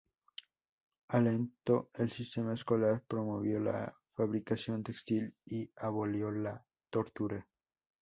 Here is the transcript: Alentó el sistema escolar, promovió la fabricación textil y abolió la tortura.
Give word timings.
Alentó 1.09 1.91
el 1.93 2.09
sistema 2.09 2.55
escolar, 2.55 3.03
promovió 3.07 3.59
la 3.59 3.95
fabricación 4.15 4.81
textil 4.83 5.35
y 5.45 5.69
abolió 5.77 6.31
la 6.31 6.65
tortura. 6.89 7.47